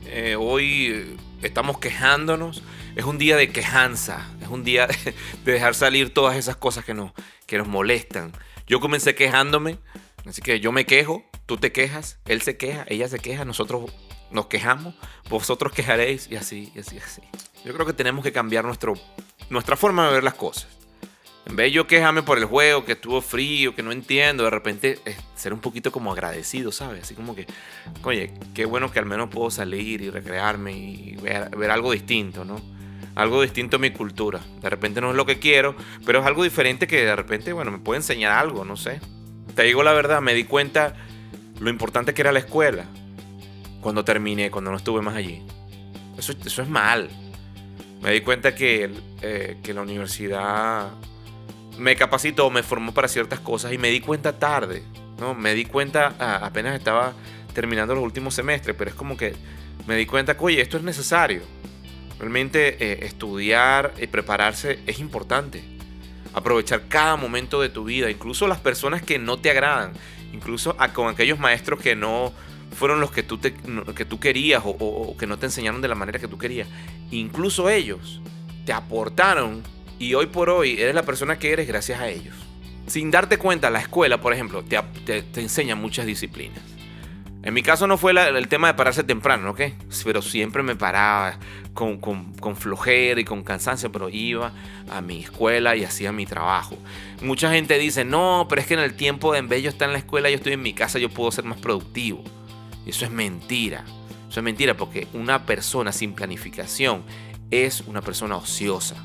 Eh, 0.07 0.37
hoy 0.37 1.17
estamos 1.43 1.79
quejándonos. 1.79 2.65
Es 2.97 3.05
un 3.05 3.19
día 3.19 3.37
de 3.37 3.51
quejanza. 3.53 4.29
Es 4.43 4.49
un 4.49 4.65
día 4.65 4.89
de 5.45 5.53
dejar 5.53 5.77
salir 5.77 6.13
todas 6.13 6.37
esas 6.37 6.57
cosas 6.57 6.85
que 6.85 6.95
nos, 6.95 7.13
que 7.47 7.57
nos 7.57 7.69
molestan. 7.69 8.33
Yo 8.67 8.81
comencé 8.81 9.15
quejándome. 9.15 9.79
Así 10.29 10.43
que 10.43 10.61
yo 10.61 10.73
me 10.73 10.85
quejo, 10.85 11.25
tú 11.47 11.57
te 11.57 11.73
quejas, 11.73 12.19
él 12.27 12.43
se 12.43 12.59
queja, 12.59 12.85
ella 12.89 13.09
se 13.09 13.19
queja, 13.19 13.47
nosotros 13.47 13.91
nos 14.31 14.47
quejamos, 14.47 14.95
vosotros 15.31 15.73
quejaréis 15.73 16.29
y 16.31 16.37
así, 16.37 16.71
y 16.75 16.81
así, 16.81 16.97
y 16.97 16.99
así. 16.99 17.23
Yo 17.65 17.73
creo 17.73 17.87
que 17.87 17.95
tenemos 17.95 18.23
que 18.23 18.31
cambiar 18.31 18.67
nuestro, 18.67 18.93
nuestra 19.49 19.75
forma 19.77 20.07
de 20.07 20.13
ver 20.13 20.25
las 20.25 20.35
cosas. 20.35 20.69
En 21.47 21.57
vez 21.57 21.69
de 21.69 21.71
yo 21.73 21.87
quejarme 21.87 22.23
por 22.23 22.37
el 22.37 22.45
juego, 22.45 22.85
que 22.85 22.93
estuvo 22.93 23.23
frío, 23.23 23.75
que 23.75 23.83
no 23.83 23.91
entiendo, 23.91 24.45
de 24.45 24.51
repente 24.51 25.01
ser 25.35 25.55
un 25.55 25.61
poquito 25.61 25.91
como 25.91 26.13
agradecido, 26.13 26.73
¿sabes? 26.73 27.05
Así 27.05 27.15
como 27.15 27.35
que, 27.35 27.47
oye, 28.03 28.35
qué 28.53 28.67
bueno 28.67 28.91
que 28.91 28.99
al 28.99 29.07
menos 29.07 29.31
puedo 29.31 29.51
salir 29.51 30.03
y 30.03 30.11
recrearme 30.11 30.73
y 30.73 31.17
ver, 31.23 31.57
ver 31.57 31.71
algo 31.71 31.93
distinto, 31.93 32.45
¿no? 32.45 32.61
Algo 33.15 33.41
distinto 33.41 33.77
a 33.77 33.79
mi 33.79 33.93
cultura. 33.93 34.41
De 34.61 34.69
repente 34.69 35.01
no 35.01 35.09
es 35.09 35.17
lo 35.17 35.25
que 35.25 35.39
quiero, 35.39 35.75
pero 36.05 36.21
es 36.21 36.27
algo 36.27 36.45
diferente 36.45 36.87
que 36.87 37.07
de 37.07 37.17
repente, 37.17 37.55
bueno, 37.55 37.71
me 37.71 37.79
puede 37.79 38.01
enseñar 38.01 38.33
algo, 38.33 38.67
no 38.67 38.77
sé. 38.77 39.01
Te 39.59 39.65
digo 39.65 39.83
la 39.83 39.93
verdad, 39.93 40.21
me 40.21 40.35
di 40.35 40.45
cuenta 40.45 40.95
lo 41.59 41.69
importante 41.69 42.15
que 42.15 42.23
era 42.23 42.31
la 42.31 42.39
escuela 42.39 42.85
cuando 43.81 44.05
terminé, 44.05 44.53
cuando 44.53 44.71
no 44.71 44.77
estuve 44.77 45.03
más 45.03 45.17
allí. 45.17 45.43
Eso, 46.17 46.33
eso 46.45 46.63
es 46.63 46.69
mal. 46.69 47.11
Me 48.01 48.13
di 48.13 48.21
cuenta 48.21 48.55
que, 48.55 48.89
eh, 49.21 49.57
que 49.61 49.75
la 49.75 49.83
universidad 49.83 50.91
me 51.77 51.97
capacitó, 51.97 52.51
me 52.51 52.63
formó 52.63 52.95
para 52.95 53.09
ciertas 53.09 53.41
cosas 53.41 53.73
y 53.73 53.79
me 53.79 53.89
di 53.89 53.99
cuenta 53.99 54.39
tarde, 54.39 54.85
¿no? 55.19 55.35
Me 55.35 55.55
di 55.55 55.65
cuenta, 55.65 56.15
apenas 56.41 56.77
estaba 56.77 57.15
terminando 57.53 57.97
los 57.97 58.05
últimos 58.05 58.35
semestres, 58.35 58.77
pero 58.79 58.91
es 58.91 58.95
como 58.95 59.17
que 59.17 59.35
me 59.89 59.97
di 59.97 60.07
cuenta 60.07 60.37
que, 60.37 60.45
oye, 60.45 60.61
esto 60.61 60.77
es 60.77 60.85
necesario. 60.85 61.43
Realmente 62.21 62.77
eh, 62.79 63.07
estudiar 63.07 63.93
y 64.01 64.07
prepararse 64.07 64.79
es 64.87 65.01
importante. 65.01 65.78
Aprovechar 66.35 66.89
cada 66.89 67.17
momento 67.17 67.61
de 67.61 67.69
tu 67.69 67.85
vida, 67.85 68.11
incluso 68.11 68.47
las 68.47 68.59
personas 68.59 69.03
que 69.03 69.19
no 69.19 69.39
te 69.39 69.51
agradan, 69.51 69.93
incluso 70.33 70.77
con 70.95 71.09
aquellos 71.09 71.39
maestros 71.39 71.81
que 71.81 71.97
no 71.97 72.33
fueron 72.77 73.01
los 73.01 73.11
que 73.11 73.23
tú, 73.23 73.39
te, 73.39 73.55
que 73.95 74.05
tú 74.05 74.21
querías 74.21 74.63
o, 74.65 75.17
que 75.19 75.27
no 75.27 75.39
te 75.39 75.47
enseñaron 75.47 75.81
de 75.81 75.89
la 75.89 75.95
manera 75.95 76.19
que 76.19 76.29
tú 76.29 76.39
querías. 76.39 76.69
Incluso 77.11 77.69
ellos 77.69 78.21
te 78.65 78.73
aportaron 78.73 79.63
y 79.99 80.15
hoy 80.15 80.27
por 80.27 80.51
hoy 80.51 80.81
eres 80.81 80.95
la 80.95 81.03
persona 81.03 81.39
que 81.39 81.53
eres 81.53 81.67
gracias 81.67 82.01
a 82.01 82.09
ellos. 82.09 82.35
Sin 82.87 83.11
darte 83.11 83.37
cuenta, 83.37 83.71
la 83.71 83.81
escuela, 83.81 84.21
por 84.21 84.33
ejemplo, 84.33 84.65
te, 84.65 85.25
enseña 85.41 85.75
muchas 85.75 86.07
disciplinas. 86.07 86.61
En 87.43 87.55
mi 87.55 87.63
caso 87.63 87.87
no 87.87 87.97
fue 87.97 88.13
el 88.13 88.49
tema 88.49 88.67
de 88.67 88.75
pararse 88.75 89.05
temprano, 89.05 89.51
¿ok? 89.51 89.61
Pero 90.05 90.23
siempre 90.23 90.63
me 90.63 90.75
paraba 90.75 91.39
con, 91.73 91.99
con, 91.99 92.57
flojera 92.57 93.21
y 93.21 93.25
con 93.25 93.45
cansancio, 93.45 93.93
pero 93.93 94.09
iba 94.09 94.53
a 94.91 95.01
mi 95.01 95.21
escuela 95.21 95.77
y 95.77 95.85
hacía 95.85 96.11
mi 96.11 96.27
trabajo. 96.27 96.77
Mucha 97.23 97.53
gente 97.53 97.79
dice, 97.79 98.05
no, 98.05 98.47
pero 98.49 98.61
es 98.61 98.67
que 98.67 98.75
en 98.75 98.81
el 98.81 98.95
tiempo 98.95 99.33
de 99.33 99.39
en 99.39 99.49
vez 99.49 99.63
yo 99.63 99.71
estar 99.71 99.89
en 99.89 99.93
la 99.93 100.01
escuela, 100.01 100.29
yo 100.29 100.37
estoy 100.37 100.55
en 100.55 100.63
mi 100.63 100.73
casa, 100.73 100.99
yo 100.99 101.11
puedo 101.11 101.31
ser 101.31 101.45
más 101.45 101.59
productivo. 101.59 102.25
Eso 102.87 103.05
es 103.05 103.11
mentira. 103.13 103.85
Eso 104.29 104.41
es 104.41 104.45
mentira 104.45 104.75
porque 104.75 105.07
una 105.13 105.47
persona 105.47 105.93
sin 105.93 106.15
planificación 106.15 107.05
es 107.51 107.83
una 107.83 108.03
persona 108.03 108.37
ociosa. 108.37 108.97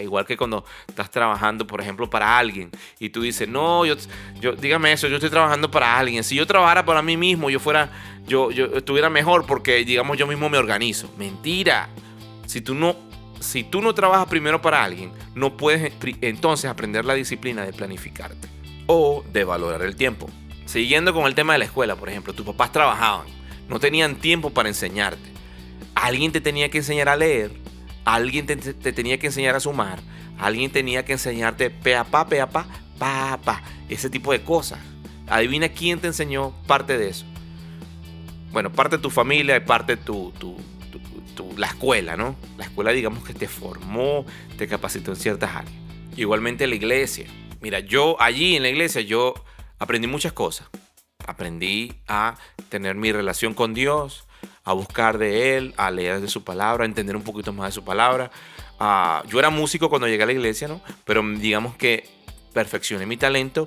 Igual 0.00 0.26
que 0.26 0.36
cuando 0.36 0.64
estás 0.86 1.10
trabajando, 1.10 1.66
por 1.66 1.80
ejemplo, 1.80 2.08
para 2.08 2.38
alguien 2.38 2.70
y 2.98 3.08
tú 3.08 3.22
dices, 3.22 3.48
no, 3.48 3.86
yo, 3.86 3.96
yo, 4.38 4.52
dígame 4.52 4.92
eso, 4.92 5.08
yo 5.08 5.16
estoy 5.16 5.30
trabajando 5.30 5.70
para 5.70 5.98
alguien. 5.98 6.22
Si 6.22 6.36
yo 6.36 6.46
trabajara 6.46 6.84
para 6.84 7.00
mí 7.00 7.16
mismo, 7.16 7.48
yo 7.48 7.58
fuera, 7.58 7.90
yo, 8.26 8.50
yo 8.50 8.66
estuviera 8.76 9.08
mejor 9.08 9.46
porque, 9.46 9.84
digamos, 9.84 10.18
yo 10.18 10.26
mismo 10.26 10.48
me 10.50 10.58
organizo. 10.58 11.10
Mentira. 11.16 11.88
Si 12.46 12.60
tú 12.60 12.74
no, 12.74 12.94
si 13.40 13.64
tú 13.64 13.80
no 13.80 13.94
trabajas 13.94 14.28
primero 14.28 14.60
para 14.60 14.84
alguien, 14.84 15.12
no 15.34 15.56
puedes 15.56 15.92
entonces 16.20 16.70
aprender 16.70 17.04
la 17.04 17.14
disciplina 17.14 17.64
de 17.64 17.72
planificarte 17.72 18.48
o 18.86 19.24
de 19.32 19.44
valorar 19.44 19.82
el 19.82 19.96
tiempo. 19.96 20.28
Siguiendo 20.66 21.14
con 21.14 21.26
el 21.26 21.34
tema 21.34 21.54
de 21.54 21.60
la 21.60 21.64
escuela, 21.64 21.96
por 21.96 22.10
ejemplo, 22.10 22.34
tus 22.34 22.44
papás 22.44 22.70
trabajaban, 22.70 23.26
no 23.68 23.80
tenían 23.80 24.16
tiempo 24.16 24.50
para 24.50 24.68
enseñarte. 24.68 25.30
Alguien 25.94 26.32
te 26.32 26.40
tenía 26.40 26.70
que 26.70 26.78
enseñar 26.78 27.08
a 27.08 27.16
leer 27.16 27.50
Alguien 28.04 28.46
te, 28.46 28.56
tenía 28.56 29.18
que 29.18 29.26
enseñar 29.26 29.54
a 29.54 29.60
sumar. 29.60 30.00
Alguien 30.38 30.70
tenía 30.70 31.04
que 31.04 31.12
enseñarte 31.12 31.70
pa, 31.70 32.04
pa, 32.04 32.26
pa, 32.26 32.66
pa, 32.98 33.38
pa, 33.42 33.62
ese 33.88 34.10
tipo 34.10 34.32
de 34.32 34.42
cosas. 34.42 34.78
Adivina 35.28 35.68
quién 35.68 36.00
te 36.00 36.06
enseñó 36.06 36.52
parte 36.66 36.98
de 36.98 37.08
eso. 37.08 37.24
Bueno, 38.52 38.72
parte 38.72 38.96
de 38.96 39.02
tu 39.02 39.10
familia 39.10 39.56
y 39.56 39.60
parte 39.60 39.96
de 39.96 40.02
tu, 40.02 40.32
tu, 40.32 40.56
la 41.56 41.68
escuela, 41.68 42.16
¿no? 42.16 42.36
La 42.58 42.64
escuela, 42.64 42.90
digamos 42.90 43.24
que 43.24 43.32
te 43.34 43.48
formó, 43.48 44.24
te 44.56 44.66
capacitó 44.66 45.12
en 45.12 45.16
ciertas 45.16 45.54
áreas. 45.54 45.74
Igualmente 46.16 46.66
la 46.66 46.74
iglesia. 46.74 47.26
Mira, 47.60 47.80
yo 47.80 48.20
allí 48.20 48.56
en 48.56 48.62
la 48.62 48.68
iglesia, 48.68 49.00
yo 49.00 49.34
aprendí 49.78 50.06
muchas 50.06 50.32
cosas. 50.32 50.68
Aprendí 51.26 51.92
a 52.08 52.36
tener 52.68 52.96
mi 52.96 53.12
relación 53.12 53.54
con 53.54 53.74
Dios, 53.74 54.26
a 54.64 54.72
buscar 54.72 55.18
de 55.18 55.56
Él, 55.56 55.74
a 55.76 55.90
leer 55.90 56.20
de 56.20 56.28
su 56.28 56.44
palabra, 56.44 56.84
a 56.84 56.86
entender 56.86 57.16
un 57.16 57.22
poquito 57.22 57.52
más 57.52 57.68
de 57.68 57.72
su 57.72 57.84
palabra. 57.84 58.30
Ah, 58.78 59.22
yo 59.28 59.38
era 59.38 59.50
músico 59.50 59.88
cuando 59.88 60.08
llegué 60.08 60.22
a 60.22 60.26
la 60.26 60.32
iglesia, 60.32 60.68
¿no? 60.68 60.80
Pero 61.04 61.22
digamos 61.22 61.76
que 61.76 62.08
perfeccioné 62.52 63.06
mi 63.06 63.16
talento 63.16 63.66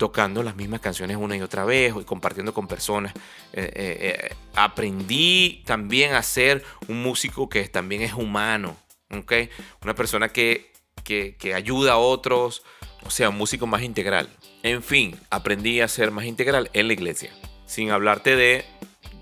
tocando 0.00 0.42
las 0.42 0.56
mismas 0.56 0.80
canciones 0.80 1.18
una 1.18 1.36
y 1.36 1.42
otra 1.42 1.66
vez 1.66 1.92
y 2.00 2.04
compartiendo 2.04 2.54
con 2.54 2.66
personas. 2.66 3.12
Eh, 3.52 3.70
eh, 3.74 3.98
eh, 4.30 4.34
aprendí 4.54 5.62
también 5.66 6.14
a 6.14 6.22
ser 6.22 6.64
un 6.88 7.02
músico 7.02 7.50
que 7.50 7.68
también 7.68 8.00
es 8.00 8.14
humano, 8.14 8.78
¿ok? 9.10 9.32
Una 9.82 9.94
persona 9.94 10.30
que, 10.30 10.72
que, 11.04 11.36
que 11.36 11.52
ayuda 11.52 11.92
a 11.92 11.98
otros, 11.98 12.62
o 13.04 13.10
sea, 13.10 13.28
un 13.28 13.36
músico 13.36 13.66
más 13.66 13.82
integral. 13.82 14.30
En 14.62 14.82
fin, 14.82 15.20
aprendí 15.28 15.82
a 15.82 15.88
ser 15.88 16.10
más 16.12 16.24
integral 16.24 16.70
en 16.72 16.86
la 16.86 16.94
iglesia. 16.94 17.30
Sin 17.66 17.90
hablarte 17.90 18.36
de 18.36 18.64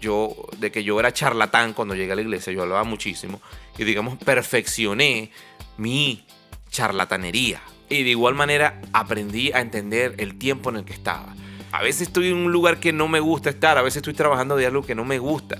yo, 0.00 0.34
de 0.58 0.70
que 0.70 0.84
yo 0.84 0.98
era 1.00 1.12
charlatán 1.12 1.72
cuando 1.72 1.94
llegué 1.94 2.12
a 2.12 2.16
la 2.16 2.22
iglesia, 2.22 2.52
yo 2.52 2.62
hablaba 2.62 2.84
muchísimo 2.84 3.40
y 3.76 3.84
digamos 3.84 4.18
perfeccioné 4.18 5.30
mi 5.76 6.24
charlatanería. 6.70 7.62
Y 7.88 8.02
de 8.02 8.10
igual 8.10 8.34
manera 8.34 8.80
aprendí 8.92 9.50
a 9.52 9.60
entender 9.60 10.14
el 10.18 10.36
tiempo 10.36 10.70
en 10.70 10.76
el 10.76 10.84
que 10.84 10.92
estaba. 10.92 11.34
A 11.72 11.82
veces 11.82 12.02
estoy 12.08 12.28
en 12.28 12.36
un 12.36 12.52
lugar 12.52 12.80
que 12.80 12.92
no 12.92 13.08
me 13.08 13.20
gusta 13.20 13.50
estar, 13.50 13.78
a 13.78 13.82
veces 13.82 13.98
estoy 13.98 14.14
trabajando 14.14 14.56
de 14.56 14.66
algo 14.66 14.82
que 14.82 14.94
no 14.94 15.04
me 15.04 15.18
gusta, 15.18 15.58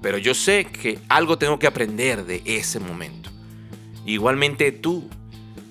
pero 0.00 0.18
yo 0.18 0.34
sé 0.34 0.64
que 0.64 0.98
algo 1.08 1.38
tengo 1.38 1.58
que 1.58 1.66
aprender 1.66 2.24
de 2.24 2.42
ese 2.44 2.80
momento. 2.80 3.30
Igualmente 4.06 4.72
tú, 4.72 5.08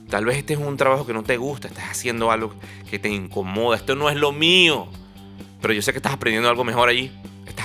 tal 0.09 0.25
vez 0.25 0.37
este 0.37 0.53
es 0.53 0.59
un 0.59 0.77
trabajo 0.77 1.05
que 1.05 1.13
no 1.13 1.23
te 1.23 1.37
gusta, 1.37 1.67
estás 1.67 1.89
haciendo 1.89 2.31
algo 2.31 2.53
que 2.89 2.99
te 2.99 3.09
incomoda, 3.09 3.77
esto 3.77 3.95
no 3.95 4.09
es 4.09 4.17
lo 4.17 4.31
mío, 4.31 4.87
pero 5.61 5.73
yo 5.73 5.81
sé 5.81 5.91
que 5.91 5.99
estás 5.99 6.13
aprendiendo 6.13 6.49
algo 6.49 6.63
mejor 6.63 6.89
allí. 6.89 7.11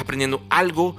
Aprendiendo 0.04 0.42
algo 0.50 0.96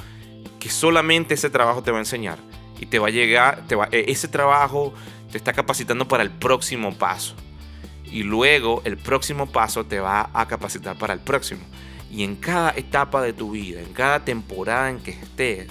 que 0.60 0.70
solamente 0.70 1.36
ese 1.36 1.50
trabajo 1.50 1.82
te 1.84 1.92
va 1.92 1.98
a 1.98 2.02
enseñar. 2.02 2.40
Y 2.80 2.88
te 2.88 3.00
va 3.00 3.08
a 3.08 3.12
llegar, 3.12 3.64
e, 3.92 4.06
ese 4.08 4.28
trabajo 4.28 4.94
te 5.32 5.38
está 5.38 5.54
capacitando 5.54 6.08
para 6.08 6.24
el 6.24 6.32
próximo 6.32 6.94
paso. 6.94 7.36
Y 8.12 8.24
luego 8.24 8.82
el 8.84 8.98
próximo 8.98 9.46
paso 9.48 9.86
te 9.86 10.00
va 10.00 10.30
a 10.34 10.48
capacitar 10.48 10.98
para 10.98 11.14
el 11.14 11.20
próximo. 11.20 11.62
Y 12.12 12.24
en 12.24 12.36
cada 12.36 12.72
etapa 12.72 13.22
de 13.22 13.34
tu 13.34 13.52
vida, 13.52 13.82
en 13.82 13.94
cada 13.94 14.26
temporada 14.26 14.90
en 14.90 15.00
que 15.00 15.12
estés, 15.12 15.68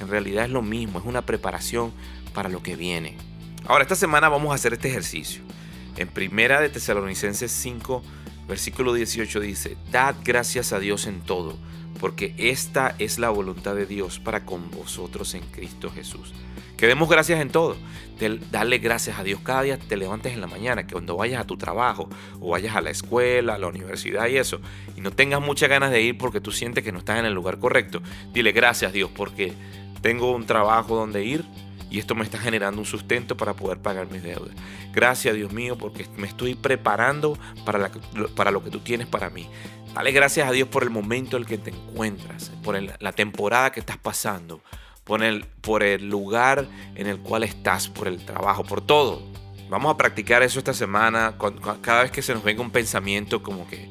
en 0.00 0.08
realidad 0.08 0.44
es 0.44 0.50
lo 0.50 0.62
mismo, 0.62 0.98
es 0.98 1.04
una 1.04 1.22
preparación 1.22 1.92
para 2.34 2.48
lo 2.48 2.62
que 2.62 2.76
viene. 2.76 3.16
Ahora, 3.66 3.82
esta 3.82 3.96
semana 3.96 4.28
vamos 4.28 4.52
a 4.52 4.54
hacer 4.54 4.74
este 4.74 4.88
ejercicio. 4.88 5.42
En 5.96 6.08
primera 6.08 6.60
de 6.60 6.68
Tesalonicenses 6.68 7.50
5, 7.50 8.02
versículo 8.46 8.94
18 8.94 9.40
dice, 9.40 9.76
Dad 9.90 10.16
gracias 10.24 10.72
a 10.72 10.78
Dios 10.78 11.06
en 11.06 11.20
todo 11.20 11.56
porque 11.96 12.34
esta 12.38 12.94
es 12.98 13.18
la 13.18 13.30
voluntad 13.30 13.74
de 13.74 13.86
Dios 13.86 14.20
para 14.20 14.44
con 14.44 14.70
vosotros 14.70 15.34
en 15.34 15.42
Cristo 15.42 15.90
Jesús. 15.90 16.32
Que 16.76 16.86
demos 16.86 17.08
gracias 17.08 17.40
en 17.40 17.48
todo. 17.48 17.76
darle 18.50 18.78
gracias 18.78 19.18
a 19.18 19.24
Dios 19.24 19.40
cada 19.42 19.62
día 19.62 19.78
te 19.78 19.96
levantes 19.96 20.34
en 20.34 20.40
la 20.40 20.46
mañana, 20.46 20.86
que 20.86 20.92
cuando 20.92 21.16
vayas 21.16 21.40
a 21.40 21.46
tu 21.46 21.56
trabajo 21.56 22.08
o 22.38 22.50
vayas 22.50 22.76
a 22.76 22.82
la 22.82 22.90
escuela, 22.90 23.54
a 23.54 23.58
la 23.58 23.66
universidad 23.66 24.28
y 24.28 24.36
eso, 24.36 24.60
y 24.94 25.00
no 25.00 25.10
tengas 25.10 25.40
muchas 25.40 25.70
ganas 25.70 25.90
de 25.90 26.02
ir 26.02 26.18
porque 26.18 26.40
tú 26.40 26.52
sientes 26.52 26.84
que 26.84 26.92
no 26.92 26.98
estás 26.98 27.18
en 27.18 27.24
el 27.24 27.32
lugar 27.32 27.58
correcto, 27.58 28.02
dile 28.32 28.52
gracias 28.52 28.92
Dios 28.92 29.10
porque 29.14 29.54
tengo 30.02 30.32
un 30.32 30.46
trabajo 30.46 30.96
donde 30.96 31.24
ir 31.24 31.44
y 31.90 31.98
esto 31.98 32.14
me 32.14 32.24
está 32.24 32.38
generando 32.38 32.80
un 32.80 32.86
sustento 32.86 33.36
para 33.36 33.54
poder 33.54 33.78
pagar 33.78 34.10
mis 34.10 34.22
deudas. 34.22 34.54
Gracias 34.92 35.34
Dios 35.34 35.52
mío 35.52 35.76
porque 35.78 36.06
me 36.16 36.26
estoy 36.26 36.54
preparando 36.54 37.38
para, 37.64 37.90
para 38.34 38.50
lo 38.50 38.62
que 38.62 38.70
tú 38.70 38.80
tienes 38.80 39.06
para 39.06 39.30
mí. 39.30 39.48
Dale 39.94 40.12
gracias 40.12 40.48
a 40.48 40.52
Dios 40.52 40.68
por 40.68 40.82
el 40.82 40.90
momento 40.90 41.36
en 41.36 41.44
el 41.44 41.48
que 41.48 41.58
te 41.58 41.70
encuentras, 41.70 42.50
por 42.62 42.78
la 43.00 43.12
temporada 43.12 43.72
que 43.72 43.80
estás 43.80 43.96
pasando, 43.96 44.60
por 45.04 45.22
el, 45.22 45.44
por 45.44 45.82
el 45.82 46.08
lugar 46.08 46.66
en 46.96 47.06
el 47.06 47.18
cual 47.20 47.44
estás, 47.44 47.88
por 47.88 48.08
el 48.08 48.24
trabajo, 48.24 48.62
por 48.62 48.84
todo. 48.84 49.22
Vamos 49.70 49.94
a 49.94 49.96
practicar 49.96 50.42
eso 50.42 50.58
esta 50.58 50.74
semana. 50.74 51.36
Cada 51.80 52.02
vez 52.02 52.10
que 52.10 52.22
se 52.22 52.34
nos 52.34 52.44
venga 52.44 52.60
un 52.60 52.70
pensamiento 52.70 53.42
como 53.42 53.66
que 53.66 53.88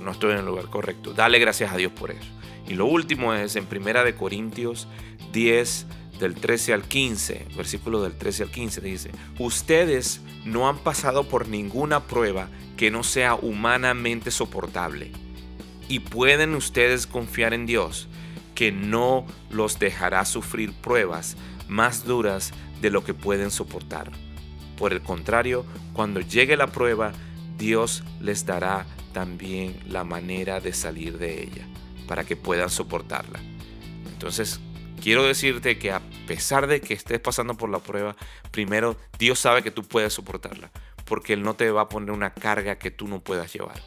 no 0.00 0.12
estoy 0.12 0.32
en 0.32 0.38
el 0.38 0.46
lugar 0.46 0.66
correcto. 0.66 1.12
Dale 1.12 1.38
gracias 1.38 1.72
a 1.72 1.76
Dios 1.76 1.92
por 1.92 2.10
eso. 2.10 2.30
Y 2.66 2.74
lo 2.74 2.86
último 2.86 3.34
es 3.34 3.56
en 3.56 3.66
Primera 3.66 4.02
de 4.02 4.14
Corintios 4.14 4.88
10 5.32 5.86
del 6.18 6.34
13 6.34 6.72
al 6.72 6.82
15, 6.82 7.46
versículo 7.56 8.02
del 8.02 8.16
13 8.16 8.44
al 8.44 8.50
15 8.50 8.80
dice, 8.80 9.10
"Ustedes 9.38 10.20
no 10.44 10.68
han 10.68 10.78
pasado 10.78 11.24
por 11.24 11.48
ninguna 11.48 12.06
prueba 12.06 12.48
que 12.76 12.90
no 12.90 13.02
sea 13.02 13.34
humanamente 13.34 14.30
soportable, 14.30 15.12
y 15.88 16.00
pueden 16.00 16.54
ustedes 16.54 17.06
confiar 17.06 17.54
en 17.54 17.66
Dios, 17.66 18.08
que 18.54 18.72
no 18.72 19.26
los 19.50 19.78
dejará 19.78 20.24
sufrir 20.24 20.72
pruebas 20.72 21.36
más 21.68 22.04
duras 22.04 22.52
de 22.80 22.90
lo 22.90 23.04
que 23.04 23.14
pueden 23.14 23.50
soportar. 23.50 24.12
Por 24.76 24.92
el 24.92 25.02
contrario, 25.02 25.64
cuando 25.92 26.20
llegue 26.20 26.56
la 26.56 26.68
prueba, 26.68 27.12
Dios 27.58 28.02
les 28.20 28.46
dará 28.46 28.86
también 29.12 29.78
la 29.86 30.04
manera 30.04 30.60
de 30.60 30.72
salir 30.72 31.18
de 31.18 31.42
ella 31.42 31.66
para 32.08 32.24
que 32.24 32.36
puedan 32.36 32.70
soportarla. 32.70 33.40
Entonces, 34.12 34.60
quiero 35.04 35.22
decirte 35.22 35.78
que 35.78 35.92
a 35.92 36.00
pesar 36.26 36.66
de 36.66 36.80
que 36.80 36.94
estés 36.94 37.20
pasando 37.20 37.58
por 37.58 37.68
la 37.68 37.78
prueba, 37.78 38.16
primero 38.50 38.96
Dios 39.18 39.38
sabe 39.38 39.62
que 39.62 39.70
tú 39.70 39.82
puedes 39.82 40.14
soportarla, 40.14 40.70
porque 41.04 41.34
Él 41.34 41.42
no 41.42 41.52
te 41.52 41.70
va 41.70 41.82
a 41.82 41.88
poner 41.90 42.10
una 42.10 42.32
carga 42.32 42.78
que 42.78 42.90
tú 42.90 43.06
no 43.06 43.20
puedas 43.20 43.52
llevar. 43.52 43.82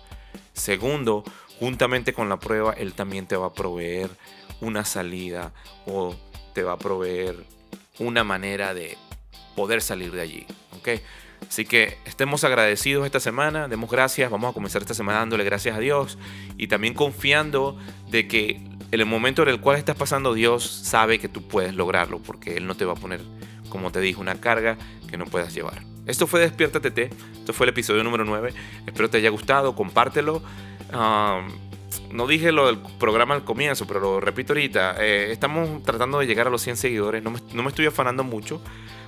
Segundo, 0.54 1.24
juntamente 1.60 2.14
con 2.14 2.30
la 2.30 2.38
prueba, 2.38 2.74
Él 2.74 2.94
también 2.94 3.26
te 3.26 3.36
va 3.36 3.48
a 3.48 3.54
proveer 3.54 4.12
una 4.62 4.86
salida 4.86 5.54
o 5.88 6.16
te 6.54 6.62
va 6.62 6.74
a 6.74 6.78
proveer 6.78 7.36
una 7.98 8.24
manera 8.24 8.76
de 8.76 8.96
poder 9.56 9.82
salir 9.82 10.12
de 10.12 10.22
allí. 10.22 10.46
¿ok? 10.78 11.02
Así 11.50 11.66
que 11.66 11.98
estemos 12.06 12.44
agradecidos 12.44 13.08
esta 13.08 13.20
semana, 13.20 13.68
demos 13.68 13.90
gracias, 13.90 14.30
vamos 14.30 14.52
a 14.52 14.54
comenzar 14.54 14.84
esta 14.84 14.94
semana 14.94 15.18
dándole 15.18 15.44
gracias 15.44 15.76
a 15.76 15.80
Dios 15.80 16.20
y 16.60 16.68
también 16.68 16.94
confiando 16.94 17.76
de 18.12 18.28
que 18.28 18.77
en 18.92 19.00
el 19.00 19.06
momento 19.06 19.44
en 19.44 19.50
el 19.50 19.60
cual 19.60 19.78
estás 19.78 19.96
pasando 19.96 20.34
Dios 20.34 20.64
sabe 20.64 21.20
que 21.20 21.28
tú 21.28 21.48
puedes 21.48 21.76
lograrlo 21.76 22.20
porque 22.20 22.58
Él 22.58 22.68
no 22.68 22.76
te 22.76 22.86
va 22.86 22.94
a 22.94 22.96
poner, 22.96 23.22
como 23.70 23.92
te 23.92 24.00
dije, 24.00 24.20
una 24.20 24.40
carga 24.40 24.78
que 25.10 25.18
no 25.18 25.26
puedas 25.26 25.54
llevar. 25.54 25.82
Esto 26.06 26.26
fue 26.26 26.40
Despierta 26.40 26.80
TT, 26.80 27.00
esto 27.40 27.54
fue 27.54 27.66
el 27.66 27.72
episodio 27.72 28.04
número 28.04 28.24
9, 28.24 28.54
espero 28.86 29.10
te 29.10 29.18
haya 29.18 29.30
gustado, 29.30 29.76
compártelo. 29.76 30.42
No 32.12 32.28
dije 32.28 32.52
lo 32.52 32.68
del 32.68 32.80
programa 33.00 33.36
al 33.36 33.44
comienzo, 33.44 33.86
pero 33.88 34.00
lo 34.00 34.20
repito 34.20 34.54
ahorita, 34.54 34.96
eh, 35.00 35.32
estamos 35.32 35.84
tratando 35.84 36.20
de 36.20 36.28
llegar 36.28 36.48
a 36.48 36.50
los 36.50 36.62
100 36.62 36.78
seguidores, 36.78 37.24
no 37.24 37.32
me, 37.32 37.40
no 37.54 37.64
me 37.64 37.70
estoy 37.70 37.86
afanando 37.86 38.24
mucho 38.24 38.62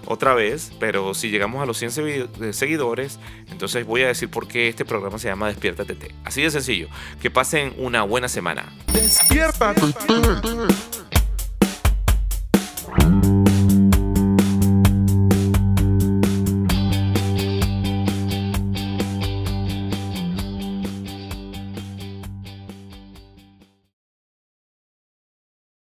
otra 0.05 0.33
vez, 0.33 0.71
pero 0.79 1.13
si 1.13 1.29
llegamos 1.29 1.61
a 1.61 1.65
los 1.65 1.77
100 1.77 2.53
seguidores, 2.53 3.19
entonces 3.51 3.85
voy 3.85 4.01
a 4.03 4.07
decir 4.07 4.29
por 4.29 4.47
qué 4.47 4.67
este 4.67 4.85
programa 4.85 5.19
se 5.19 5.27
llama 5.27 5.47
Despierta 5.47 5.85
TT. 5.85 6.13
Así 6.23 6.41
de 6.41 6.51
sencillo. 6.51 6.87
Que 7.21 7.29
pasen 7.29 7.73
una 7.77 8.03
buena 8.03 8.27
semana. 8.27 8.73
Despierta. 8.91 9.75